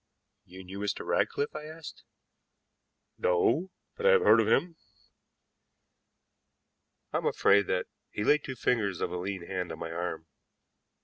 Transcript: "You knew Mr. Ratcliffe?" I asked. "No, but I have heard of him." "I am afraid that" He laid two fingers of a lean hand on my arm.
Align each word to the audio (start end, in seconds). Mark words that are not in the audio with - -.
"You 0.45 0.63
knew 0.63 0.79
Mr. 0.79 1.05
Ratcliffe?" 1.05 1.55
I 1.55 1.65
asked. 1.65 2.05
"No, 3.19 3.69
but 3.95 4.07
I 4.07 4.09
have 4.09 4.23
heard 4.23 4.39
of 4.41 4.47
him." 4.47 4.75
"I 7.13 7.17
am 7.17 7.27
afraid 7.27 7.67
that" 7.67 7.85
He 8.11 8.23
laid 8.23 8.43
two 8.43 8.55
fingers 8.55 8.99
of 8.99 9.11
a 9.11 9.17
lean 9.17 9.45
hand 9.45 9.71
on 9.71 9.77
my 9.77 9.91
arm. 9.91 10.25